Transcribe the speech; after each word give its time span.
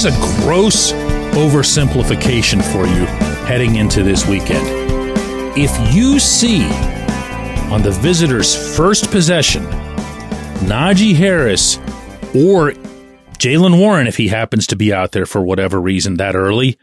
Here's 0.00 0.16
a 0.16 0.44
gross 0.44 0.92
oversimplification 0.92 2.62
for 2.72 2.86
you 2.86 3.04
heading 3.48 3.74
into 3.74 4.04
this 4.04 4.28
weekend. 4.28 4.64
If 5.58 5.72
you 5.92 6.20
see 6.20 6.62
on 7.72 7.82
the 7.82 7.90
visitor's 7.90 8.76
first 8.76 9.10
possession 9.10 9.64
Najee 10.68 11.16
Harris 11.16 11.78
or 12.32 12.74
Jaylen 13.40 13.80
Warren, 13.80 14.06
if 14.06 14.16
he 14.16 14.28
happens 14.28 14.68
to 14.68 14.76
be 14.76 14.92
out 14.92 15.10
there 15.10 15.26
for 15.26 15.42
whatever 15.42 15.80
reason 15.80 16.14
that 16.18 16.36
early, 16.36 16.78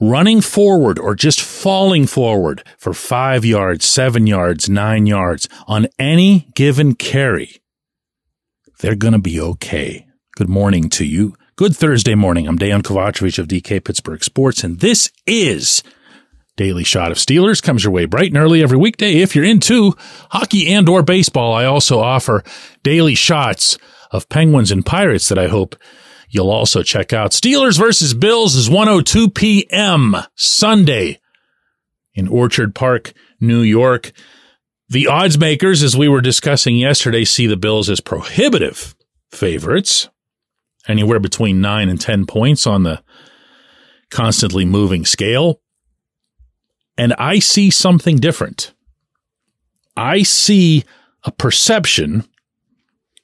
running 0.00 0.40
forward 0.40 0.98
or 0.98 1.14
just 1.14 1.40
falling 1.40 2.08
forward 2.08 2.66
for 2.76 2.92
five 2.92 3.44
yards, 3.44 3.84
seven 3.84 4.26
yards, 4.26 4.68
nine 4.68 5.06
yards 5.06 5.48
on 5.68 5.86
any 6.00 6.48
given 6.56 6.96
carry, 6.96 7.62
they're 8.80 8.96
going 8.96 9.12
to 9.12 9.20
be 9.20 9.40
okay. 9.40 10.08
Good 10.34 10.48
morning 10.48 10.90
to 10.90 11.04
you. 11.04 11.36
Good 11.56 11.76
Thursday 11.76 12.16
morning. 12.16 12.48
I'm 12.48 12.58
Dejan 12.58 12.82
Kovacevic 12.82 13.38
of 13.38 13.46
DK 13.46 13.84
Pittsburgh 13.84 14.24
Sports, 14.24 14.64
and 14.64 14.80
this 14.80 15.12
is 15.24 15.84
Daily 16.56 16.82
Shot 16.82 17.12
of 17.12 17.16
Steelers. 17.16 17.62
Comes 17.62 17.84
your 17.84 17.92
way 17.92 18.06
bright 18.06 18.32
and 18.32 18.38
early 18.38 18.60
every 18.60 18.76
weekday. 18.76 19.18
If 19.18 19.36
you're 19.36 19.44
into 19.44 19.94
hockey 20.30 20.74
and 20.74 20.88
or 20.88 21.04
baseball, 21.04 21.52
I 21.52 21.64
also 21.64 22.00
offer 22.00 22.42
daily 22.82 23.14
shots 23.14 23.78
of 24.10 24.28
Penguins 24.28 24.72
and 24.72 24.84
Pirates 24.84 25.28
that 25.28 25.38
I 25.38 25.46
hope 25.46 25.76
you'll 26.28 26.50
also 26.50 26.82
check 26.82 27.12
out. 27.12 27.30
Steelers 27.30 27.78
versus 27.78 28.14
Bills 28.14 28.56
is 28.56 28.68
102 28.68 29.30
p.m. 29.30 30.16
Sunday 30.34 31.20
in 32.14 32.26
Orchard 32.26 32.74
Park, 32.74 33.12
New 33.40 33.60
York. 33.60 34.10
The 34.88 35.06
odds 35.06 35.38
makers, 35.38 35.84
as 35.84 35.96
we 35.96 36.08
were 36.08 36.20
discussing 36.20 36.76
yesterday, 36.76 37.24
see 37.24 37.46
the 37.46 37.56
Bills 37.56 37.88
as 37.88 38.00
prohibitive 38.00 38.96
favorites 39.30 40.08
anywhere 40.88 41.20
between 41.20 41.60
nine 41.60 41.88
and 41.88 42.00
10 42.00 42.26
points 42.26 42.66
on 42.66 42.82
the 42.82 43.02
constantly 44.10 44.64
moving 44.64 45.04
scale. 45.04 45.60
And 46.96 47.14
I 47.14 47.38
see 47.38 47.70
something 47.70 48.16
different. 48.16 48.72
I 49.96 50.22
see 50.22 50.84
a 51.24 51.32
perception 51.32 52.24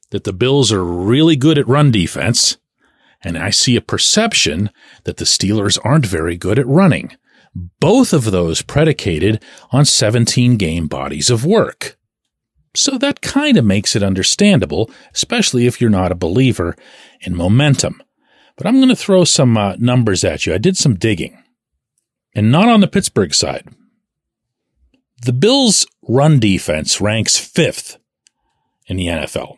that 0.09 0.23
the 0.23 0.33
Bills 0.33 0.71
are 0.71 0.83
really 0.83 1.35
good 1.35 1.57
at 1.57 1.67
run 1.67 1.91
defense, 1.91 2.57
and 3.23 3.37
I 3.37 3.49
see 3.49 3.75
a 3.75 3.81
perception 3.81 4.69
that 5.05 5.17
the 5.17 5.25
Steelers 5.25 5.79
aren't 5.83 6.05
very 6.05 6.37
good 6.37 6.59
at 6.59 6.67
running. 6.67 7.15
Both 7.79 8.13
of 8.13 8.25
those 8.25 8.61
predicated 8.61 9.43
on 9.71 9.85
17 9.85 10.57
game 10.57 10.87
bodies 10.87 11.29
of 11.29 11.45
work. 11.45 11.97
So 12.73 12.97
that 12.97 13.21
kind 13.21 13.57
of 13.57 13.65
makes 13.65 13.95
it 13.95 14.03
understandable, 14.03 14.89
especially 15.13 15.67
if 15.67 15.81
you're 15.81 15.89
not 15.89 16.11
a 16.11 16.15
believer 16.15 16.75
in 17.19 17.35
momentum. 17.35 18.01
But 18.55 18.65
I'm 18.65 18.77
going 18.77 18.89
to 18.89 18.95
throw 18.95 19.23
some 19.23 19.57
uh, 19.57 19.75
numbers 19.77 20.23
at 20.23 20.45
you. 20.45 20.53
I 20.53 20.57
did 20.57 20.77
some 20.77 20.95
digging, 20.95 21.37
and 22.33 22.51
not 22.51 22.69
on 22.69 22.79
the 22.79 22.87
Pittsburgh 22.87 23.33
side. 23.33 23.67
The 25.23 25.33
Bills' 25.33 25.85
run 26.07 26.39
defense 26.39 27.01
ranks 27.01 27.37
fifth 27.37 27.97
in 28.87 28.97
the 28.97 29.07
NFL. 29.07 29.57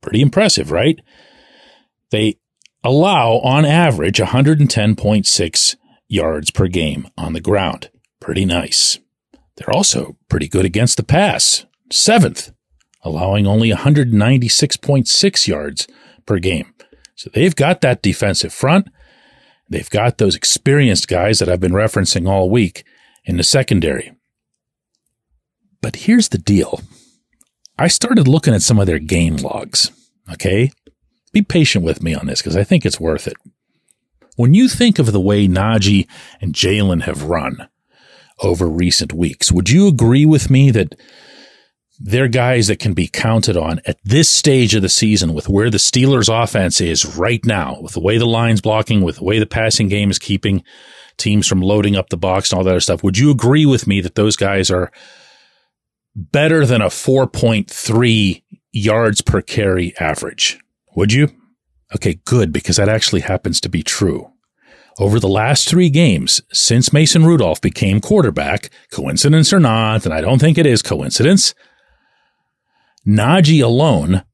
Pretty 0.00 0.20
impressive, 0.20 0.70
right? 0.70 1.00
They 2.10 2.36
allow, 2.82 3.38
on 3.38 3.64
average, 3.64 4.18
110.6 4.18 5.76
yards 6.08 6.50
per 6.50 6.66
game 6.68 7.08
on 7.16 7.32
the 7.32 7.40
ground. 7.40 7.90
Pretty 8.20 8.44
nice. 8.44 8.98
They're 9.56 9.74
also 9.74 10.16
pretty 10.28 10.48
good 10.48 10.64
against 10.64 10.96
the 10.96 11.02
pass 11.02 11.64
seventh, 11.94 12.52
allowing 13.02 13.46
only 13.46 13.70
196.6 13.70 15.46
yards 15.46 15.86
per 16.26 16.38
game. 16.38 16.72
So 17.14 17.30
they've 17.32 17.54
got 17.54 17.80
that 17.80 18.02
defensive 18.02 18.52
front. 18.52 18.88
They've 19.68 19.88
got 19.88 20.18
those 20.18 20.36
experienced 20.36 21.08
guys 21.08 21.38
that 21.38 21.48
I've 21.48 21.60
been 21.60 21.72
referencing 21.72 22.28
all 22.28 22.50
week 22.50 22.84
in 23.24 23.36
the 23.36 23.42
secondary. 23.42 24.12
But 25.80 25.96
here's 25.96 26.30
the 26.30 26.38
deal. 26.38 26.80
I 27.78 27.88
started 27.88 28.28
looking 28.28 28.54
at 28.54 28.62
some 28.62 28.78
of 28.78 28.86
their 28.86 28.98
game 28.98 29.36
logs. 29.36 29.90
Okay. 30.32 30.70
Be 31.32 31.42
patient 31.42 31.84
with 31.84 32.02
me 32.02 32.14
on 32.14 32.26
this 32.26 32.40
because 32.40 32.56
I 32.56 32.64
think 32.64 32.86
it's 32.86 33.00
worth 33.00 33.26
it. 33.26 33.36
When 34.36 34.54
you 34.54 34.68
think 34.68 34.98
of 34.98 35.12
the 35.12 35.20
way 35.20 35.46
Najee 35.46 36.08
and 36.40 36.54
Jaylen 36.54 37.02
have 37.02 37.24
run 37.24 37.68
over 38.40 38.68
recent 38.68 39.12
weeks, 39.12 39.52
would 39.52 39.70
you 39.70 39.88
agree 39.88 40.26
with 40.26 40.50
me 40.50 40.70
that 40.72 40.94
they're 42.00 42.28
guys 42.28 42.66
that 42.66 42.78
can 42.78 42.92
be 42.92 43.06
counted 43.06 43.56
on 43.56 43.80
at 43.86 43.98
this 44.04 44.28
stage 44.28 44.74
of 44.74 44.82
the 44.82 44.88
season 44.88 45.32
with 45.32 45.48
where 45.48 45.70
the 45.70 45.78
Steelers 45.78 46.28
offense 46.28 46.80
is 46.80 47.16
right 47.16 47.44
now, 47.44 47.78
with 47.80 47.92
the 47.92 48.00
way 48.00 48.18
the 48.18 48.26
line's 48.26 48.60
blocking, 48.60 49.02
with 49.02 49.16
the 49.16 49.24
way 49.24 49.38
the 49.38 49.46
passing 49.46 49.88
game 49.88 50.10
is 50.10 50.18
keeping 50.18 50.64
teams 51.16 51.46
from 51.46 51.60
loading 51.60 51.96
up 51.96 52.08
the 52.08 52.16
box 52.16 52.50
and 52.50 52.58
all 52.58 52.64
that 52.64 52.70
other 52.70 52.80
stuff. 52.80 53.02
Would 53.04 53.18
you 53.18 53.30
agree 53.30 53.64
with 53.66 53.86
me 53.86 54.00
that 54.00 54.16
those 54.16 54.36
guys 54.36 54.70
are 54.70 54.90
better 56.16 56.66
than 56.66 56.82
a 56.82 56.86
4.3 56.86 58.42
yards 58.72 59.20
per 59.20 59.40
carry 59.40 59.96
average? 59.98 60.58
Would 60.96 61.12
you? 61.12 61.28
Okay, 61.94 62.20
good, 62.24 62.52
because 62.52 62.76
that 62.76 62.88
actually 62.88 63.20
happens 63.20 63.60
to 63.60 63.68
be 63.68 63.82
true. 63.82 64.30
Over 64.98 65.18
the 65.18 65.28
last 65.28 65.68
three 65.68 65.90
games 65.90 66.40
since 66.52 66.92
Mason 66.92 67.24
Rudolph 67.24 67.60
became 67.60 68.00
quarterback, 68.00 68.70
coincidence 68.90 69.52
or 69.52 69.60
not, 69.60 70.04
and 70.04 70.14
I 70.14 70.20
don't 70.20 70.38
think 70.38 70.56
it 70.56 70.66
is 70.66 70.82
coincidence, 70.82 71.54
Najee 73.06 73.62
alone 73.62 74.24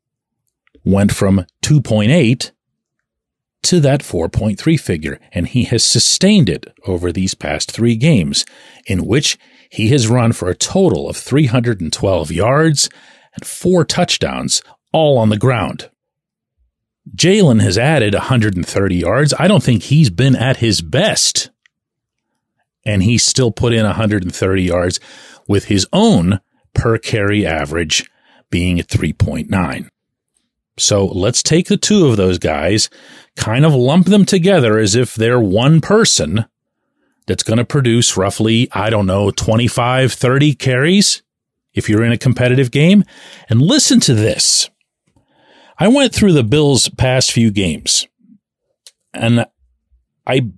went 0.85 1.13
from 1.13 1.47
2.8 1.63 2.53
to 3.63 3.81
that 3.81 4.01
4.3 4.01 4.81
figure, 4.81 5.21
and 5.33 5.49
he 5.49 5.65
has 5.65 5.85
sustained 5.85 6.49
it 6.49 6.67
over 6.87 7.13
these 7.13 7.35
past 7.35 7.71
three 7.71 7.97
games, 7.97 8.45
in 8.87 9.05
which 9.05 9.39
he 9.71 9.89
has 9.89 10.09
run 10.09 10.33
for 10.33 10.49
a 10.49 10.55
total 10.55 11.09
of 11.09 11.17
312 11.17 12.33
yards 12.33 12.89
and 13.35 13.45
four 13.45 13.85
touchdowns, 13.85 14.63
all 14.93 15.19
on 15.19 15.29
the 15.29 15.37
ground. 15.37 15.91
Jaylen 17.15 17.61
has 17.61 17.79
added 17.79 18.15
130 18.15 18.97
yards. 18.97 19.35
I 19.39 19.49
don't 19.49 19.63
think 19.63 19.85
he's 19.85 20.11
been 20.11 20.37
at 20.37 20.59
his 20.59 20.81
best. 20.81 21.51
And 22.85 23.03
he 23.03 23.19
still 23.19 23.51
put 23.51 23.73
in 23.73 23.85
130 23.85 24.63
yards 24.63 25.01
with 25.47 25.67
his 25.67 25.87
own 25.93 26.41
per 26.73 26.99
carry 26.99 27.47
average 27.47 28.09
being 28.51 28.81
at 28.81 28.89
3.9. 28.89 29.89
So 30.79 31.07
let's 31.07 31.43
take 31.43 31.69
the 31.69 31.77
two 31.77 32.07
of 32.07 32.17
those 32.17 32.39
guys, 32.39 32.89
kind 33.37 33.65
of 33.65 33.75
lump 33.75 34.07
them 34.07 34.25
together 34.25 34.79
as 34.79 34.95
if 34.95 35.15
they're 35.15 35.41
one 35.41 35.81
person 35.81 36.47
that's 37.27 37.43
going 37.43 37.59
to 37.59 37.65
produce 37.65 38.17
roughly, 38.17 38.69
I 38.73 38.91
don't 38.91 39.07
know, 39.07 39.31
25, 39.31 40.13
30 40.13 40.55
carries 40.55 41.23
if 41.75 41.89
you're 41.89 42.03
in 42.03 42.13
a 42.13 42.19
competitive 42.19 42.71
game. 42.71 43.05
And 43.49 43.61
listen 43.61 44.01
to 44.01 44.15
this. 44.15 44.71
I 45.79 45.89
went 45.89 46.15
through 46.15 46.33
the 46.33 46.45
Bills' 46.45 46.89
past 46.89 47.33
few 47.33 47.51
games 47.51 48.07
and 49.13 49.47
I 50.27 50.51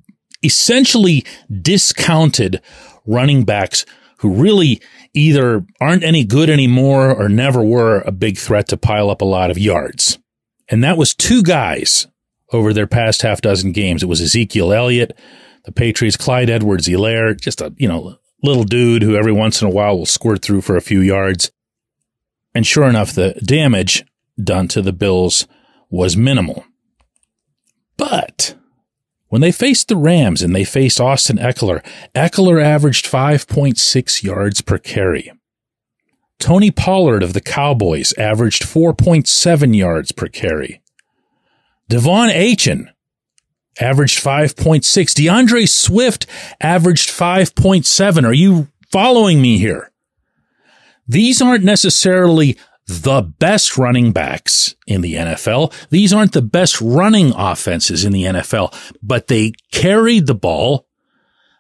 essentially 0.43 1.25
discounted 1.51 2.61
running 3.07 3.45
backs 3.45 3.85
who 4.23 4.33
really 4.33 4.81
either 5.15 5.67
aren't 5.81 6.05
any 6.05 6.25
good 6.25 6.49
anymore 6.49 7.13
or 7.13 7.29
never 7.29 7.61
were 7.63 8.03
a 8.03 8.13
big 8.13 8.39
threat 8.39 8.69
to 8.69 8.77
pile 8.77 9.11
up 9.11 9.21
a 9.21 9.27
lot 9.27 9.51
of 9.51 9.59
yards. 9.59 10.19
And 10.69 10.83
that 10.85 10.97
was 10.97 11.13
two 11.13 11.43
guys 11.43 12.07
over 12.53 12.73
their 12.73 12.87
past 12.87 13.23
half 13.23 13.41
dozen 13.41 13.73
games. 13.73 14.05
It 14.05 14.09
was 14.09 14.21
Ezekiel 14.21 14.73
Elliott, 14.73 15.19
the 15.65 15.73
Patriots, 15.73 16.17
Clyde 16.17 16.51
Edwards 16.51 16.87
Helaire, 16.87 17.39
just 17.39 17.61
a, 17.61 17.75
you 17.77 17.89
know, 17.89 18.17
little 18.45 18.63
dude 18.63 19.03
who 19.03 19.17
every 19.17 19.33
once 19.33 19.61
in 19.61 19.67
a 19.67 19.73
while 19.73 19.99
will 19.99 20.07
squirt 20.07 20.41
through 20.41 20.61
for 20.61 20.77
a 20.77 20.81
few 20.81 21.01
yards. 21.01 21.51
And 22.55 22.65
sure 22.65 22.89
enough, 22.89 23.13
the 23.13 23.33
damage 23.45 24.05
done 24.43 24.69
to 24.69 24.83
the 24.83 24.93
Bills 24.93 25.49
was 25.91 26.17
minimal. 26.17 26.65
But 27.97 28.55
When 29.33 29.41
they 29.41 29.51
faced 29.51 29.89
the 29.89 29.97
Rams 29.97 30.43
and 30.43 30.55
they 30.55 30.63
faced 30.63 31.01
Austin 31.01 31.39
Ekeler, 31.39 31.83
Ekeler 32.15 32.63
averaged 32.63 33.07
5.6 33.07 34.23
yards 34.23 34.61
per 34.61 34.77
carry. 34.77 35.33
Tony 36.39 36.71
Pollard 36.71 37.23
of 37.23 37.33
the 37.33 37.41
Cowboys 37.41 38.13
averaged 38.19 38.63
4.7 38.63 39.75
yards 39.75 40.13
per 40.13 40.29
carry. 40.29 40.83
De'Von 41.89 42.31
Achane 42.31 42.93
averaged 43.81 44.23
5.6. 44.23 45.15
D'Andre 45.15 45.65
Swift 45.65 46.27
averaged 46.61 47.09
5.7. 47.09 48.27
Are 48.27 48.35
you 48.35 48.69
following 48.91 49.41
me 49.41 49.57
here? 49.57 49.91
These 51.09 51.41
aren't 51.41 51.65
necessarily 51.65 52.59
the 52.87 53.23
best 53.23 53.79
running 53.79 54.13
backs 54.13 54.75
in 54.87 55.01
the 55.01 55.15
NFL. 55.15 55.73
These 55.91 56.13
aren't 56.13 56.33
the 56.33 56.43
best 56.43 56.81
running 56.81 57.33
offenses 57.35 58.05
in 58.05 58.13
the 58.13 58.25
NFL, 58.25 58.75
but 59.03 59.29
they 59.29 59.53
carried 59.71 60.27
the 60.27 60.35
ball 60.35 60.87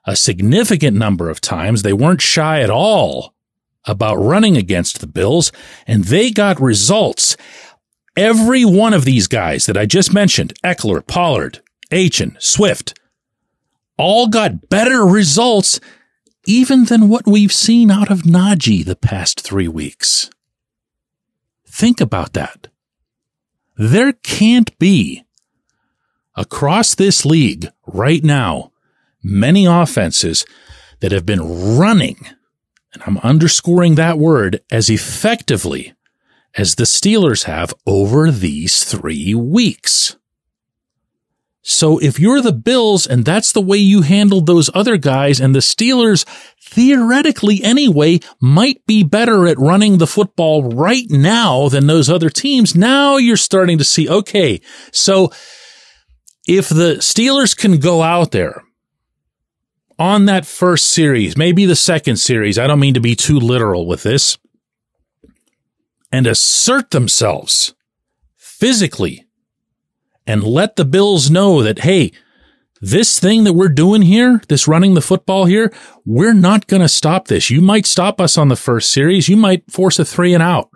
a 0.04 0.16
significant 0.16 0.96
number 0.96 1.30
of 1.30 1.40
times. 1.40 1.82
They 1.82 1.92
weren't 1.92 2.20
shy 2.20 2.60
at 2.60 2.70
all 2.70 3.34
about 3.86 4.16
running 4.16 4.56
against 4.56 5.00
the 5.00 5.06
Bills, 5.06 5.52
and 5.86 6.04
they 6.04 6.30
got 6.30 6.60
results. 6.60 7.36
Every 8.16 8.64
one 8.64 8.92
of 8.92 9.04
these 9.04 9.26
guys 9.26 9.66
that 9.66 9.76
I 9.76 9.86
just 9.86 10.12
mentioned, 10.12 10.54
Ekeler, 10.64 11.06
Pollard, 11.06 11.60
Achane, 11.90 12.40
Swift, 12.42 12.98
all 13.96 14.28
got 14.28 14.68
better 14.68 15.04
results 15.04 15.80
even 16.46 16.86
than 16.86 17.08
what 17.08 17.26
we've 17.26 17.52
seen 17.52 17.90
out 17.90 18.10
of 18.10 18.22
Najee 18.22 18.84
the 18.84 18.96
past 18.96 19.40
three 19.40 19.68
weeks. 19.68 20.30
Think 21.72 22.02
about 22.02 22.34
that. 22.34 22.69
There 23.78 24.12
can't 24.12 24.78
be 24.78 25.24
across 26.36 26.94
this 26.94 27.24
league 27.24 27.66
right 27.86 28.22
now 28.22 28.72
many 29.22 29.64
offenses 29.64 30.44
that 31.00 31.12
have 31.12 31.24
been 31.24 31.78
running, 31.78 32.26
and 32.92 33.02
I'm 33.06 33.16
underscoring 33.19 33.94
that 33.94 34.19
word 34.19 34.60
as 34.70 34.90
effectively 34.90 35.94
as 36.54 36.74
the 36.74 36.84
Steelers 36.84 37.44
have 37.44 37.72
over 37.86 38.30
these 38.30 38.84
three 38.84 39.34
weeks. 39.34 40.16
So 41.62 41.99
if 41.99 42.19
you're 42.19 42.41
the 42.41 42.53
Bills 42.53 43.06
and 43.06 43.25
that's 43.25 43.53
the 43.53 43.61
way 43.61 43.79
you 43.79 44.03
handled 44.03 44.47
those 44.47 44.69
other 44.75 44.97
guys 44.97 45.41
and 45.41 45.55
the 45.55 45.61
Steelers 45.61 46.25
theoretically 46.61 47.62
anyway 47.62 48.19
might 48.41 48.85
be 48.87 49.05
better 49.05 49.47
at 49.47 49.59
running 49.59 49.99
the 49.99 50.06
football 50.06 50.64
right 50.70 51.09
now 51.09 51.69
than 51.69 51.87
those 51.87 52.11
other 52.11 52.31
teams, 52.31 52.75
now 52.75 53.17
you're 53.17 53.37
starting 53.37 53.79
to 53.79 53.85
see, 53.85 54.09
okay, 54.09 54.61
so 54.91 55.31
if 56.49 56.69
the 56.69 56.97
Steelers 56.97 57.56
can 57.56 57.79
go 57.79 58.03
out 58.03 58.32
there 58.32 58.64
on 59.99 60.25
that 60.25 60.47
first 60.47 60.88
series, 60.88 61.37
maybe 61.37 61.64
the 61.64 61.76
second 61.76 62.17
series, 62.17 62.59
I 62.59 62.67
don't 62.67 62.81
mean 62.81 62.94
to 62.94 63.00
be 63.00 63.14
too 63.14 63.38
literal 63.38 63.87
with 63.87 64.03
this, 64.03 64.37
and 66.11 66.26
assert 66.26 66.91
themselves 66.91 67.75
physically 68.37 69.26
and 70.26 70.44
let 70.44 70.76
the 70.76 70.84
Bills 70.84 71.30
know 71.30 71.62
that, 71.62 71.80
hey, 71.80 72.12
this 72.80 73.20
thing 73.20 73.44
that 73.44 73.52
we're 73.52 73.69
doing 73.69 74.02
here, 74.02 74.40
this 74.48 74.66
running 74.66 74.94
the 74.94 75.00
football 75.00 75.44
here, 75.44 75.72
we're 76.04 76.34
not 76.34 76.66
going 76.66 76.82
to 76.82 76.88
stop 76.88 77.28
this. 77.28 77.48
You 77.48 77.60
might 77.60 77.86
stop 77.86 78.20
us 78.20 78.36
on 78.36 78.48
the 78.48 78.56
first 78.56 78.90
series. 78.90 79.28
You 79.28 79.36
might 79.36 79.70
force 79.70 79.98
a 79.98 80.04
three 80.04 80.34
and 80.34 80.42
out, 80.42 80.70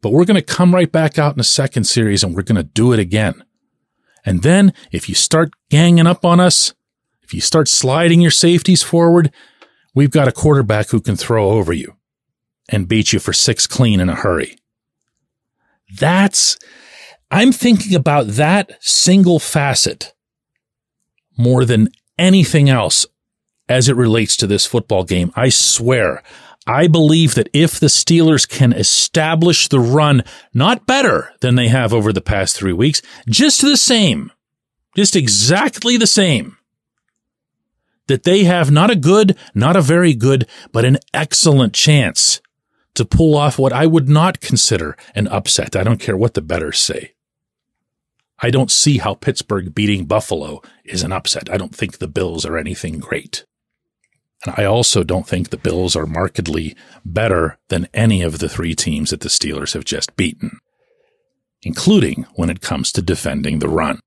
but 0.00 0.10
we're 0.10 0.24
going 0.24 0.36
to 0.36 0.42
come 0.42 0.74
right 0.74 0.90
back 0.90 1.18
out 1.18 1.32
in 1.32 1.38
the 1.38 1.44
second 1.44 1.84
series 1.84 2.24
and 2.24 2.34
we're 2.34 2.42
going 2.42 2.56
to 2.56 2.62
do 2.62 2.92
it 2.92 2.98
again. 2.98 3.44
And 4.24 4.42
then 4.42 4.72
if 4.92 5.08
you 5.08 5.14
start 5.14 5.50
ganging 5.68 6.06
up 6.06 6.24
on 6.24 6.40
us, 6.40 6.72
if 7.22 7.34
you 7.34 7.42
start 7.42 7.68
sliding 7.68 8.22
your 8.22 8.30
safeties 8.30 8.82
forward, 8.82 9.30
we've 9.94 10.10
got 10.10 10.28
a 10.28 10.32
quarterback 10.32 10.88
who 10.88 11.00
can 11.00 11.16
throw 11.16 11.50
over 11.50 11.72
you 11.72 11.96
and 12.70 12.88
beat 12.88 13.12
you 13.12 13.18
for 13.18 13.34
six 13.34 13.66
clean 13.66 14.00
in 14.00 14.08
a 14.08 14.14
hurry. 14.14 14.56
That's, 15.98 16.58
I'm 17.34 17.50
thinking 17.50 17.96
about 17.96 18.28
that 18.28 18.78
single 18.80 19.40
facet 19.40 20.14
more 21.36 21.64
than 21.64 21.88
anything 22.16 22.70
else 22.70 23.06
as 23.68 23.88
it 23.88 23.96
relates 23.96 24.36
to 24.36 24.46
this 24.46 24.66
football 24.66 25.02
game. 25.02 25.32
I 25.34 25.48
swear, 25.48 26.22
I 26.64 26.86
believe 26.86 27.34
that 27.34 27.48
if 27.52 27.80
the 27.80 27.88
Steelers 27.88 28.48
can 28.48 28.72
establish 28.72 29.66
the 29.66 29.80
run, 29.80 30.22
not 30.52 30.86
better 30.86 31.32
than 31.40 31.56
they 31.56 31.66
have 31.66 31.92
over 31.92 32.12
the 32.12 32.20
past 32.20 32.56
three 32.56 32.72
weeks, 32.72 33.02
just 33.28 33.62
the 33.62 33.76
same, 33.76 34.30
just 34.94 35.16
exactly 35.16 35.96
the 35.96 36.06
same, 36.06 36.56
that 38.06 38.22
they 38.22 38.44
have 38.44 38.70
not 38.70 38.92
a 38.92 38.96
good, 38.96 39.36
not 39.56 39.74
a 39.74 39.82
very 39.82 40.14
good, 40.14 40.46
but 40.70 40.84
an 40.84 40.98
excellent 41.12 41.74
chance 41.74 42.40
to 42.94 43.04
pull 43.04 43.36
off 43.36 43.58
what 43.58 43.72
I 43.72 43.86
would 43.86 44.08
not 44.08 44.40
consider 44.40 44.96
an 45.16 45.26
upset. 45.26 45.74
I 45.74 45.82
don't 45.82 45.98
care 45.98 46.16
what 46.16 46.34
the 46.34 46.40
bettors 46.40 46.78
say. 46.78 47.13
I 48.44 48.50
don't 48.50 48.70
see 48.70 48.98
how 48.98 49.14
Pittsburgh 49.14 49.74
beating 49.74 50.04
Buffalo 50.04 50.60
is 50.84 51.02
an 51.02 51.12
upset. 51.12 51.48
I 51.48 51.56
don't 51.56 51.74
think 51.74 51.96
the 51.96 52.06
Bills 52.06 52.44
are 52.44 52.58
anything 52.58 52.98
great. 52.98 53.46
And 54.44 54.54
I 54.58 54.66
also 54.66 55.02
don't 55.02 55.26
think 55.26 55.48
the 55.48 55.56
Bills 55.56 55.96
are 55.96 56.04
markedly 56.04 56.76
better 57.06 57.56
than 57.70 57.88
any 57.94 58.20
of 58.20 58.40
the 58.40 58.48
three 58.50 58.74
teams 58.74 59.08
that 59.08 59.20
the 59.20 59.30
Steelers 59.30 59.72
have 59.72 59.86
just 59.86 60.14
beaten, 60.14 60.58
including 61.62 62.26
when 62.34 62.50
it 62.50 62.60
comes 62.60 62.92
to 62.92 63.00
defending 63.00 63.60
the 63.60 63.68
run. 63.70 64.00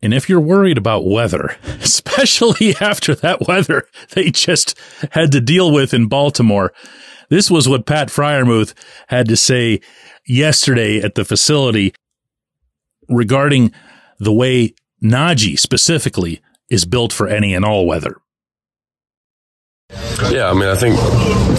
And 0.00 0.14
if 0.14 0.28
you're 0.28 0.38
worried 0.38 0.78
about 0.78 1.04
weather, 1.04 1.56
especially 1.80 2.76
after 2.80 3.16
that 3.16 3.48
weather 3.48 3.88
they 4.10 4.30
just 4.30 4.78
had 5.10 5.32
to 5.32 5.40
deal 5.40 5.72
with 5.72 5.92
in 5.92 6.06
Baltimore, 6.06 6.72
this 7.30 7.50
was 7.50 7.68
what 7.68 7.84
Pat 7.84 8.10
Freiermuth 8.10 8.74
had 9.08 9.26
to 9.26 9.36
say 9.36 9.80
yesterday 10.24 11.00
at 11.00 11.16
the 11.16 11.24
facility 11.24 11.92
regarding 13.08 13.72
the 14.18 14.32
way 14.32 14.74
Najee 15.02 15.58
specifically 15.58 16.40
is 16.68 16.84
built 16.84 17.12
for 17.12 17.28
any 17.28 17.54
and 17.54 17.64
all 17.64 17.86
weather. 17.86 18.16
Yeah, 20.30 20.50
I 20.50 20.54
mean, 20.54 20.68
I 20.68 20.74
think 20.74 20.98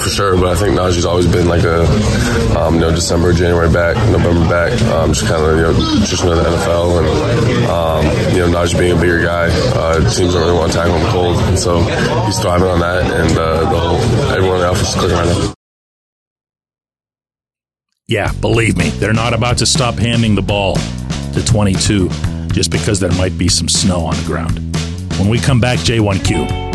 for 0.02 0.10
sure, 0.10 0.36
but 0.36 0.48
I 0.48 0.56
think 0.56 0.76
Najee's 0.76 1.06
always 1.06 1.32
been 1.32 1.48
like 1.48 1.64
a, 1.64 1.86
um, 2.60 2.76
you 2.76 2.82
know, 2.82 2.92
December, 2.92 3.32
January 3.32 3.72
back, 3.72 3.96
November 4.12 4.50
back, 4.50 4.82
um, 4.92 5.14
just 5.14 5.28
kind 5.28 5.42
of, 5.42 5.56
you 5.56 5.64
know, 5.64 6.06
just 6.06 6.26
know 6.26 6.36
the 6.36 6.44
NFL 6.44 7.00
and, 7.00 7.08
um, 7.68 8.36
you 8.36 8.40
know, 8.40 8.50
Najee 8.50 8.78
being 8.78 8.98
a 8.98 9.00
bigger 9.00 9.22
guy, 9.24 9.48
uh, 9.76 10.00
teams 10.10 10.34
don't 10.34 10.42
really 10.42 10.58
want 10.58 10.72
to 10.72 10.78
tackle 10.78 10.98
him 10.98 11.08
cold, 11.12 11.38
and 11.38 11.58
so 11.58 11.80
he's 12.26 12.40
thriving 12.40 12.68
on 12.68 12.80
that, 12.80 13.04
and 13.10 13.38
uh, 13.38 13.60
the 13.60 13.80
whole 13.80 14.32
everyone 14.34 14.56
in 14.56 14.62
the 14.62 14.70
office 14.70 14.90
is 14.90 14.96
clicking 14.96 15.18
right 15.18 15.28
now. 15.28 15.54
Yeah, 18.08 18.34
believe 18.34 18.76
me, 18.76 18.90
they're 18.90 19.14
not 19.14 19.34
about 19.34 19.60
to 19.60 19.66
stop 19.66 19.96
handing 19.96 20.36
the 20.36 20.42
ball 20.42 20.78
to 21.38 21.46
22 21.46 22.10
just 22.52 22.72
because 22.72 23.00
there 23.00 23.12
might 23.14 23.38
be 23.38 23.48
some 23.48 23.70
snow 23.70 24.06
on 24.06 24.16
the 24.16 24.24
ground. 24.26 24.60
When 25.20 25.30
we 25.30 25.40
come 25.40 25.60
back, 25.60 25.80
J1Q. 25.80 26.68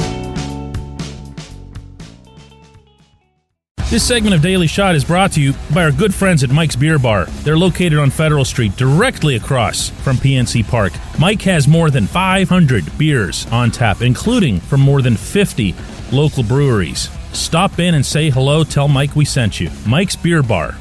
This 3.90 4.08
segment 4.08 4.34
of 4.34 4.40
Daily 4.40 4.68
Shot 4.68 4.94
is 4.94 5.04
brought 5.04 5.32
to 5.32 5.40
you 5.42 5.52
by 5.74 5.84
our 5.84 5.92
good 5.92 6.14
friends 6.14 6.42
at 6.42 6.48
Mike's 6.48 6.76
Beer 6.76 6.98
Bar. 6.98 7.26
They're 7.42 7.58
located 7.58 7.98
on 7.98 8.08
Federal 8.08 8.44
Street, 8.44 8.74
directly 8.76 9.36
across 9.36 9.90
from 9.90 10.16
PNC 10.16 10.66
Park. 10.66 10.94
Mike 11.18 11.42
has 11.42 11.68
more 11.68 11.90
than 11.90 12.06
500 12.06 12.96
beers 12.96 13.46
on 13.52 13.70
tap, 13.70 14.00
including 14.00 14.60
from 14.60 14.80
more 14.80 15.02
than 15.02 15.14
50 15.14 15.74
local 16.10 16.42
breweries. 16.42 17.10
Stop 17.34 17.78
in 17.80 17.94
and 17.94 18.04
say 18.04 18.30
hello. 18.30 18.64
Tell 18.64 18.88
Mike 18.88 19.14
we 19.14 19.26
sent 19.26 19.60
you. 19.60 19.70
Mike's 19.86 20.16
Beer 20.16 20.42
Bar, 20.42 20.74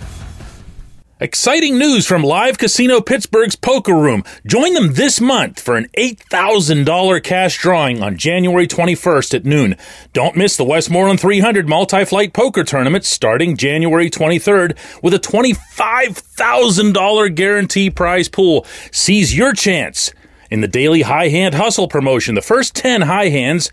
Exciting 1.21 1.77
news 1.77 2.05
from 2.07 2.23
Live 2.23 2.57
Casino 2.57 2.99
Pittsburgh's 2.99 3.55
Poker 3.55 3.93
Room. 3.93 4.23
Join 4.43 4.73
them 4.73 4.95
this 4.95 5.21
month 5.21 5.59
for 5.59 5.77
an 5.77 5.85
$8,000 5.95 7.23
cash 7.23 7.59
drawing 7.59 8.01
on 8.01 8.17
January 8.17 8.65
21st 8.65 9.35
at 9.35 9.45
noon. 9.45 9.75
Don't 10.13 10.35
miss 10.35 10.57
the 10.57 10.63
Westmoreland 10.63 11.19
300 11.19 11.69
multi-flight 11.69 12.33
poker 12.33 12.63
tournament 12.63 13.05
starting 13.05 13.55
January 13.55 14.09
23rd 14.09 14.75
with 15.03 15.13
a 15.13 15.19
$25,000 15.19 17.35
guarantee 17.35 17.91
prize 17.91 18.27
pool. 18.27 18.65
Seize 18.91 19.37
your 19.37 19.53
chance 19.53 20.11
in 20.49 20.61
the 20.61 20.67
daily 20.67 21.03
high 21.03 21.27
hand 21.27 21.53
hustle 21.53 21.87
promotion. 21.87 22.33
The 22.33 22.41
first 22.41 22.73
10 22.73 23.01
high 23.01 23.29
hands 23.29 23.71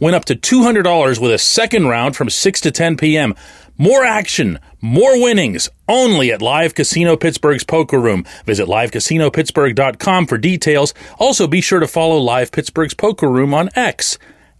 went 0.00 0.16
up 0.16 0.26
to 0.26 0.36
$200 0.36 1.18
with 1.18 1.32
a 1.32 1.38
second 1.38 1.86
round 1.86 2.14
from 2.14 2.28
6 2.28 2.60
to 2.60 2.70
10 2.70 2.98
p.m. 2.98 3.34
More 3.78 4.04
action, 4.04 4.58
more 4.80 5.20
winnings, 5.20 5.68
only 5.88 6.32
at 6.32 6.42
Live 6.42 6.74
Casino 6.74 7.16
Pittsburgh's 7.16 7.64
Poker 7.64 7.98
Room. 7.98 8.24
Visit 8.44 8.66
livecasino.pittsburgh.com 8.66 10.26
for 10.26 10.38
details. 10.38 10.94
Also, 11.18 11.46
be 11.46 11.60
sure 11.60 11.80
to 11.80 11.88
follow 11.88 12.18
Live 12.18 12.52
Pittsburgh's 12.52 12.94
Poker 12.94 13.28
Room 13.28 13.52
on 13.54 13.70
X 13.74 14.18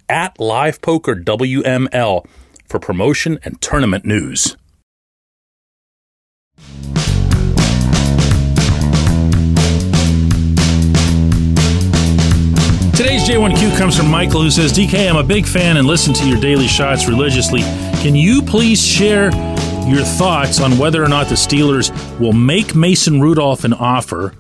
at 0.09 0.39
Live 0.41 0.83
Poker 0.83 1.15
WML 1.15 2.27
for 2.67 2.79
promotion 2.79 3.39
and 3.45 3.61
tournament 3.61 4.05
news. 4.05 4.57
Today's 13.01 13.27
J1Q 13.27 13.79
comes 13.79 13.97
from 13.97 14.11
Michael 14.11 14.43
who 14.43 14.51
says, 14.51 14.75
DK, 14.75 15.09
I'm 15.09 15.17
a 15.17 15.23
big 15.23 15.47
fan 15.47 15.79
and 15.79 15.87
listen 15.87 16.13
to 16.13 16.29
your 16.29 16.39
daily 16.39 16.69
shots 16.69 17.09
religiously. 17.09 17.63
Can 18.03 18.15
you 18.15 18.43
please 18.43 18.87
share 18.87 19.31
your 19.87 20.05
thoughts 20.05 20.61
on 20.61 20.79
whether 20.79 21.03
or 21.03 21.09
not 21.09 21.29
the 21.29 21.35
Steelers 21.35 21.91
will 22.19 22.33
make 22.33 22.75
Mason 22.75 23.21
Rudolph 23.21 23.65
an 23.65 23.73
offer 23.73 24.35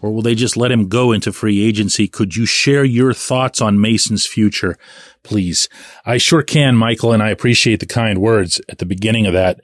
or 0.00 0.12
will 0.12 0.22
they 0.22 0.34
just 0.34 0.56
let 0.56 0.70
him 0.70 0.88
go 0.88 1.12
into 1.12 1.32
free 1.32 1.60
agency? 1.60 2.06
Could 2.06 2.36
you 2.36 2.46
share 2.46 2.84
your 2.84 3.12
thoughts 3.12 3.60
on 3.60 3.80
Mason's 3.80 4.26
future, 4.26 4.76
please? 5.22 5.68
I 6.04 6.18
sure 6.18 6.42
can, 6.42 6.76
Michael, 6.76 7.12
and 7.12 7.22
I 7.22 7.30
appreciate 7.30 7.80
the 7.80 7.86
kind 7.86 8.18
words 8.18 8.60
at 8.68 8.78
the 8.78 8.86
beginning 8.86 9.26
of 9.26 9.32
that. 9.32 9.60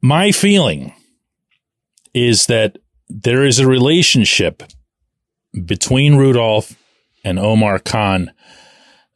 My 0.00 0.32
feeling 0.32 0.94
is 2.12 2.46
that 2.46 2.78
there 3.08 3.44
is 3.44 3.58
a 3.58 3.66
relationship 3.66 4.62
between 5.64 6.16
Rudolph 6.16 6.76
and 7.24 7.38
Omar 7.38 7.78
Khan 7.78 8.30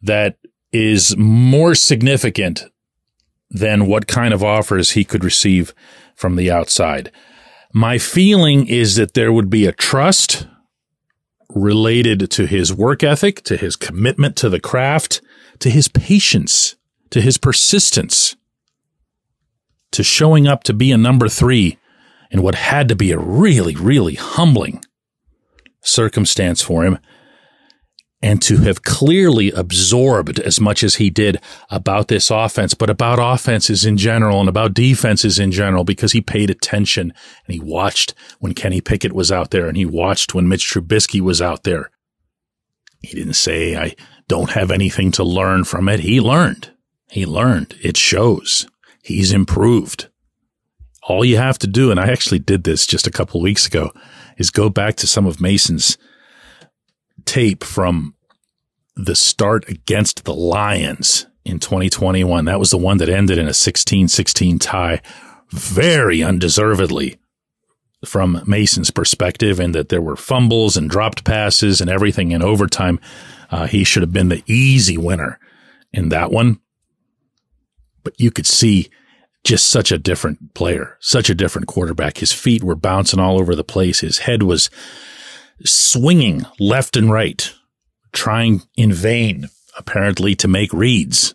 that 0.03 0.39
is 0.73 1.17
more 1.17 1.75
significant 1.75 2.65
than 3.51 3.87
what 3.87 4.07
kind 4.07 4.35
of 4.35 4.45
offers 4.45 4.91
he 4.91 5.05
could 5.05 5.25
receive 5.25 5.75
from 6.15 6.37
the 6.37 6.51
outside. 6.51 7.11
My 7.73 7.99
feeling 7.99 8.67
is 8.67 8.97
that 8.97 9.15
there 9.15 9.33
would 9.33 9.51
be 9.51 9.67
a 9.67 9.73
trust 9.73 10.47
related 11.55 12.31
to 12.31 12.47
his 12.47 12.73
work 12.73 13.03
ethic, 13.03 13.43
to 13.45 13.57
his 13.57 13.77
commitment 13.77 14.37
to 14.37 14.49
the 14.49 14.61
craft, 14.61 15.21
to 15.61 15.71
his 15.71 15.89
patience, 15.89 16.77
to 17.11 17.21
his 17.21 17.39
persistence, 17.39 18.37
to 19.93 20.03
showing 20.03 20.47
up 20.47 20.63
to 20.65 20.75
be 20.75 20.93
a 20.93 20.99
number 20.99 21.29
three 21.29 21.79
in 22.31 22.43
what 22.43 22.55
had 22.55 22.89
to 22.89 22.97
be 22.97 23.11
a 23.11 23.19
really, 23.19 23.75
really 23.75 24.15
humbling 24.15 24.83
circumstance 25.81 26.61
for 26.61 26.85
him 26.85 26.99
and 28.21 28.43
to 28.43 28.59
have 28.59 28.83
clearly 28.83 29.53
absorbed 29.53 30.41
as 30.41 30.61
much 30.61 30.83
as 30.83 30.97
he 30.97 31.09
did 31.09 31.41
about 31.71 32.09
this 32.09 32.31
offense, 32.31 32.75
but 32.75 32.91
about 32.91 33.19
offenses 33.21 33.85
in 33.85 33.97
general 33.97 34.41
and 34.41 34.49
about 34.49 34.75
defenses 34.75 35.39
in 35.39 35.53
general, 35.53 35.85
because 35.85 36.13
he 36.13 36.21
paid 36.21 36.51
attention 36.51 37.13
and 37.47 37.55
he 37.55 37.61
watched 37.61 38.15
when 38.41 38.55
Kenny 38.55 38.81
Pickett 38.81 39.13
was 39.13 39.31
out 39.31 39.51
there 39.51 39.69
and 39.69 39.77
he 39.77 39.87
watched 39.87 40.35
when 40.35 40.49
Mitch 40.49 40.69
Trubisky 40.69 41.21
was 41.21 41.41
out 41.41 41.63
there. 41.63 41.91
He 43.01 43.17
didn't 43.17 43.35
say, 43.35 43.77
I 43.77 43.95
don't 44.27 44.51
have 44.51 44.73
anything 44.73 45.13
to 45.13 45.23
learn 45.23 45.63
from 45.65 45.89
it. 45.89 46.01
He 46.01 46.21
learned. 46.21 46.73
He 47.11 47.25
learned. 47.25 47.77
It 47.81 47.97
shows. 47.97 48.67
He's 49.03 49.33
improved. 49.33 50.09
All 51.05 51.25
you 51.25 51.37
have 51.37 51.59
to 51.61 51.67
do, 51.67 51.91
and 51.91 52.01
I 52.01 52.09
actually 52.09 52.41
did 52.41 52.65
this 52.65 52.87
just 52.87 53.07
a 53.07 53.13
couple 53.13 53.41
weeks 53.41 53.67
ago, 53.67 53.93
is 54.37 54.51
go 54.51 54.69
back 54.69 54.97
to 54.97 55.07
some 55.07 55.27
of 55.27 55.41
Mason's 55.41 55.97
tape 57.29 57.63
from 57.63 58.15
the 58.97 59.15
start 59.15 59.69
against 59.69 60.25
the 60.25 60.35
Lions 60.35 61.27
in 61.45 61.61
2021. 61.61 62.47
That 62.47 62.59
was 62.59 62.71
the 62.71 62.79
one 62.79 62.97
that 62.99 63.11
ended 63.11 63.37
in 63.37 63.47
a 63.47 63.53
16-16 63.53 64.59
tie, 64.59 65.03
very 65.51 66.23
undeservedly 66.23 67.19
from 68.05 68.43
Mason's 68.47 68.91
perspective, 68.91 69.61
in 69.61 69.73
that 69.73 69.91
there 69.91 70.01
were 70.01 70.17
fumbles 70.17 70.77
and 70.77 70.89
dropped 70.89 71.25
passes 71.25 71.83
and 71.83 71.91
everything 71.91 72.33
in 72.33 72.43
overtime. 72.43 72.99
Uh, 73.51 73.67
he 73.67 73.85
should 73.85 74.03
have 74.03 74.13
been 74.13 74.31
the 74.31 74.43
easy 74.47 74.97
winner 74.97 75.39
in 75.93 76.09
that 76.09 76.31
one. 76.31 76.61
But 78.05 78.19
you 78.19 78.31
could 78.31 78.47
see 78.47 78.89
just 79.45 79.69
such 79.69 79.93
a 79.93 79.99
different 79.99 80.55
player, 80.55 80.97
such 80.99 81.29
a 81.29 81.35
different 81.35 81.69
quarterback. 81.69 82.19
His 82.19 82.33
feet 82.33 82.65
were 82.65 82.75
bouncing 82.75 83.21
all 83.21 83.39
over 83.39 83.55
the 83.55 83.65
place. 83.65 84.01
His 84.01 84.21
head 84.21 84.43
was 84.43 84.71
swinging 85.65 86.47
left 86.59 86.97
and 86.97 87.11
right, 87.11 87.53
trying 88.13 88.63
in 88.77 88.93
vain, 88.93 89.49
apparently, 89.77 90.35
to 90.37 90.49
make 90.49 90.73
reads. 90.73 91.35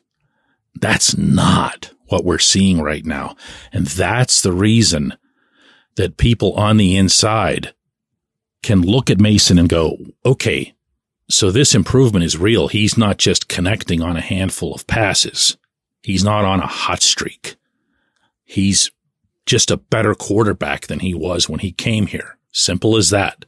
That's 0.75 1.17
not 1.17 1.91
what 2.07 2.25
we're 2.25 2.39
seeing 2.39 2.81
right 2.81 3.05
now. 3.05 3.35
And 3.71 3.87
that's 3.87 4.41
the 4.41 4.51
reason 4.51 5.15
that 5.95 6.17
people 6.17 6.53
on 6.53 6.77
the 6.77 6.95
inside 6.95 7.73
can 8.61 8.81
look 8.81 9.09
at 9.09 9.19
Mason 9.19 9.59
and 9.59 9.69
go, 9.69 9.97
okay, 10.25 10.73
so 11.29 11.51
this 11.51 11.75
improvement 11.75 12.25
is 12.25 12.37
real. 12.37 12.67
He's 12.67 12.97
not 12.97 13.17
just 13.17 13.47
connecting 13.47 14.01
on 14.01 14.17
a 14.17 14.21
handful 14.21 14.73
of 14.73 14.87
passes. 14.87 15.57
He's 16.01 16.23
not 16.23 16.45
on 16.45 16.59
a 16.59 16.67
hot 16.67 17.01
streak. 17.01 17.55
He's 18.43 18.91
just 19.45 19.71
a 19.71 19.77
better 19.77 20.15
quarterback 20.15 20.87
than 20.87 20.99
he 20.99 21.13
was 21.13 21.49
when 21.49 21.59
he 21.59 21.71
came 21.71 22.07
here. 22.07 22.37
Simple 22.51 22.97
as 22.97 23.09
that. 23.09 23.45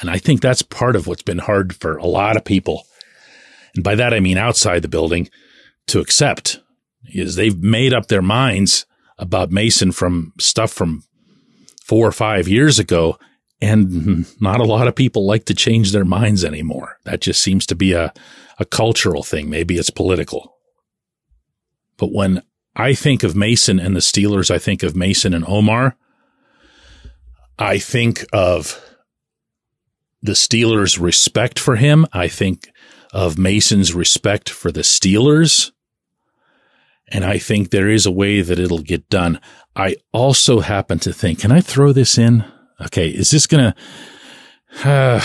And 0.00 0.10
I 0.10 0.18
think 0.18 0.40
that's 0.40 0.62
part 0.62 0.96
of 0.96 1.06
what's 1.06 1.22
been 1.22 1.38
hard 1.38 1.74
for 1.74 1.96
a 1.96 2.06
lot 2.06 2.36
of 2.36 2.44
people. 2.44 2.86
And 3.74 3.82
by 3.82 3.94
that, 3.94 4.12
I 4.12 4.20
mean 4.20 4.38
outside 4.38 4.82
the 4.82 4.88
building 4.88 5.28
to 5.88 6.00
accept 6.00 6.60
is 7.06 7.36
they've 7.36 7.56
made 7.62 7.94
up 7.94 8.08
their 8.08 8.22
minds 8.22 8.86
about 9.18 9.50
Mason 9.50 9.92
from 9.92 10.32
stuff 10.38 10.72
from 10.72 11.04
four 11.84 12.06
or 12.06 12.12
five 12.12 12.48
years 12.48 12.78
ago. 12.78 13.18
And 13.60 14.26
not 14.40 14.60
a 14.60 14.64
lot 14.64 14.88
of 14.88 14.94
people 14.94 15.26
like 15.26 15.44
to 15.46 15.54
change 15.54 15.92
their 15.92 16.04
minds 16.04 16.44
anymore. 16.44 16.98
That 17.04 17.20
just 17.20 17.42
seems 17.42 17.64
to 17.66 17.74
be 17.74 17.92
a, 17.92 18.12
a 18.58 18.64
cultural 18.64 19.22
thing. 19.22 19.48
Maybe 19.48 19.76
it's 19.76 19.90
political. 19.90 20.56
But 21.96 22.12
when 22.12 22.42
I 22.74 22.92
think 22.92 23.22
of 23.22 23.34
Mason 23.34 23.80
and 23.80 23.96
the 23.96 24.00
Steelers, 24.00 24.50
I 24.50 24.58
think 24.58 24.82
of 24.82 24.94
Mason 24.94 25.32
and 25.32 25.44
Omar. 25.46 25.96
I 27.58 27.78
think 27.78 28.26
of 28.34 28.78
the 30.26 30.32
Steelers' 30.32 31.00
respect 31.00 31.58
for 31.58 31.76
him. 31.76 32.06
I 32.12 32.28
think 32.28 32.68
of 33.12 33.38
Mason's 33.38 33.94
respect 33.94 34.50
for 34.50 34.70
the 34.70 34.80
Steelers. 34.80 35.72
And 37.08 37.24
I 37.24 37.38
think 37.38 37.70
there 37.70 37.88
is 37.88 38.04
a 38.04 38.10
way 38.10 38.42
that 38.42 38.58
it'll 38.58 38.82
get 38.82 39.08
done. 39.08 39.40
I 39.76 39.96
also 40.12 40.60
happen 40.60 40.98
to 41.00 41.12
think, 41.12 41.40
can 41.40 41.52
I 41.52 41.60
throw 41.60 41.92
this 41.92 42.18
in? 42.18 42.44
Okay. 42.80 43.08
Is 43.08 43.30
this 43.30 43.46
going 43.46 43.72
to, 44.82 44.88
uh, 44.88 45.20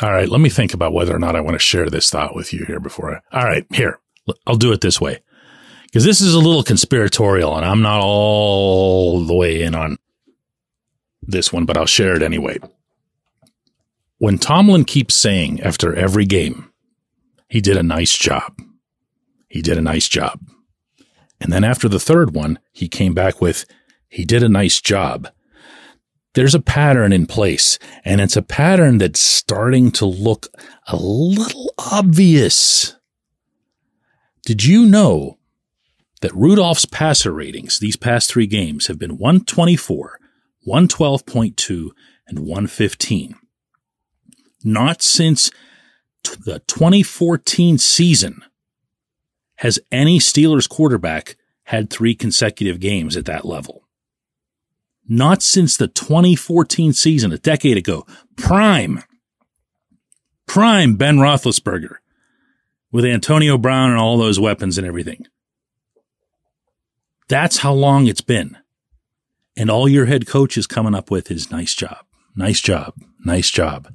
all 0.00 0.12
right. 0.12 0.28
Let 0.28 0.40
me 0.40 0.48
think 0.48 0.72
about 0.72 0.92
whether 0.92 1.14
or 1.14 1.18
not 1.18 1.36
I 1.36 1.40
want 1.40 1.54
to 1.54 1.58
share 1.58 1.90
this 1.90 2.08
thought 2.08 2.34
with 2.34 2.52
you 2.52 2.64
here 2.64 2.80
before 2.80 3.16
I, 3.16 3.38
all 3.38 3.44
right. 3.46 3.66
Here, 3.72 3.98
I'll 4.46 4.56
do 4.56 4.72
it 4.72 4.80
this 4.80 5.00
way 5.00 5.20
because 5.86 6.04
this 6.04 6.20
is 6.20 6.32
a 6.32 6.38
little 6.38 6.62
conspiratorial 6.62 7.56
and 7.56 7.66
I'm 7.66 7.82
not 7.82 8.00
all 8.00 9.20
the 9.20 9.34
way 9.34 9.62
in 9.62 9.74
on 9.74 9.98
this 11.20 11.52
one, 11.52 11.66
but 11.66 11.76
I'll 11.76 11.86
share 11.86 12.14
it 12.14 12.22
anyway 12.22 12.58
when 14.22 14.38
Tomlin 14.38 14.84
keeps 14.84 15.16
saying 15.16 15.60
after 15.62 15.96
every 15.96 16.24
game, 16.24 16.70
he 17.48 17.60
did 17.60 17.76
a 17.76 17.82
nice 17.82 18.16
job. 18.16 18.56
He 19.48 19.60
did 19.60 19.76
a 19.76 19.82
nice 19.82 20.08
job. 20.08 20.38
And 21.40 21.52
then 21.52 21.64
after 21.64 21.88
the 21.88 21.98
third 21.98 22.32
one, 22.32 22.60
he 22.70 22.86
came 22.86 23.14
back 23.14 23.40
with, 23.40 23.64
he 24.08 24.24
did 24.24 24.44
a 24.44 24.48
nice 24.48 24.80
job. 24.80 25.26
There's 26.34 26.54
a 26.54 26.60
pattern 26.60 27.12
in 27.12 27.26
place, 27.26 27.80
and 28.04 28.20
it's 28.20 28.36
a 28.36 28.42
pattern 28.42 28.98
that's 28.98 29.18
starting 29.18 29.90
to 29.90 30.06
look 30.06 30.46
a 30.86 30.94
little 30.94 31.74
obvious. 31.76 32.94
Did 34.46 34.62
you 34.62 34.86
know 34.86 35.38
that 36.20 36.32
Rudolph's 36.32 36.86
passer 36.86 37.32
ratings 37.32 37.80
these 37.80 37.96
past 37.96 38.30
three 38.30 38.46
games 38.46 38.86
have 38.86 39.00
been 39.00 39.18
124, 39.18 40.20
112.2, 40.64 41.90
and 42.28 42.38
115? 42.38 43.34
Not 44.64 45.02
since 45.02 45.50
the 46.22 46.60
2014 46.66 47.78
season 47.78 48.42
has 49.56 49.78
any 49.90 50.18
Steelers 50.18 50.68
quarterback 50.68 51.36
had 51.64 51.90
three 51.90 52.14
consecutive 52.14 52.80
games 52.80 53.16
at 53.16 53.24
that 53.26 53.44
level. 53.44 53.84
Not 55.08 55.42
since 55.42 55.76
the 55.76 55.88
2014 55.88 56.92
season, 56.92 57.32
a 57.32 57.38
decade 57.38 57.76
ago. 57.76 58.06
Prime, 58.36 59.02
prime 60.46 60.96
Ben 60.96 61.16
Roethlisberger 61.16 61.96
with 62.90 63.04
Antonio 63.04 63.58
Brown 63.58 63.90
and 63.90 63.98
all 63.98 64.18
those 64.18 64.38
weapons 64.38 64.78
and 64.78 64.86
everything. 64.86 65.26
That's 67.28 67.58
how 67.58 67.72
long 67.72 68.06
it's 68.06 68.20
been. 68.20 68.58
And 69.56 69.70
all 69.70 69.88
your 69.88 70.06
head 70.06 70.26
coach 70.26 70.56
is 70.56 70.66
coming 70.66 70.94
up 70.94 71.10
with 71.10 71.30
is 71.30 71.50
nice 71.50 71.74
job, 71.74 72.04
nice 72.36 72.60
job, 72.60 72.94
nice 73.24 73.50
job. 73.50 73.94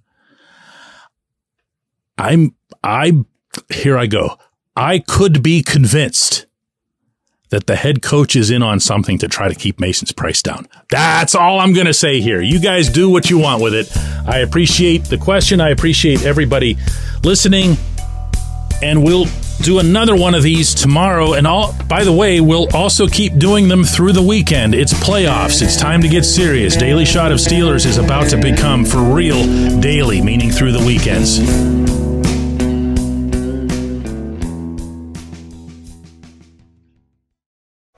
I'm, 2.17 2.55
I, 2.83 3.13
here 3.69 3.97
I 3.97 4.07
go. 4.07 4.37
I 4.75 4.99
could 4.99 5.41
be 5.41 5.63
convinced 5.63 6.45
that 7.49 7.65
the 7.65 7.75
head 7.75 8.01
coach 8.01 8.35
is 8.35 8.51
in 8.51 8.61
on 8.61 8.79
something 8.79 9.17
to 9.19 9.27
try 9.27 9.47
to 9.47 9.55
keep 9.55 9.79
Mason's 9.79 10.11
price 10.11 10.41
down. 10.41 10.67
That's 10.89 11.33
all 11.33 11.59
I'm 11.59 11.73
going 11.73 11.87
to 11.87 11.93
say 11.93 12.19
here. 12.19 12.41
You 12.41 12.59
guys 12.59 12.89
do 12.89 13.09
what 13.09 13.29
you 13.29 13.37
want 13.37 13.63
with 13.63 13.73
it. 13.73 13.89
I 14.27 14.39
appreciate 14.39 15.05
the 15.05 15.17
question. 15.17 15.61
I 15.61 15.69
appreciate 15.69 16.23
everybody 16.23 16.77
listening, 17.23 17.77
and 18.81 19.03
we'll 19.03 19.25
do 19.61 19.79
another 19.79 20.15
one 20.15 20.35
of 20.35 20.43
these 20.43 20.75
tomorrow. 20.75 21.33
And 21.33 21.47
all, 21.47 21.73
by 21.87 22.03
the 22.03 22.11
way, 22.11 22.41
we'll 22.41 22.67
also 22.75 23.07
keep 23.07 23.37
doing 23.37 23.69
them 23.69 23.83
through 23.85 24.11
the 24.11 24.21
weekend. 24.21 24.75
It's 24.75 24.93
playoffs. 24.93 25.61
It's 25.61 25.77
time 25.77 26.01
to 26.01 26.09
get 26.09 26.25
serious. 26.25 26.75
Daily 26.75 27.05
Shot 27.05 27.31
of 27.31 27.39
Steelers 27.39 27.85
is 27.85 27.97
about 27.97 28.29
to 28.29 28.37
become 28.37 28.83
for 28.83 28.99
real 28.99 29.79
daily, 29.79 30.21
meaning 30.21 30.51
through 30.51 30.73
the 30.73 30.85
weekends. 30.85 31.86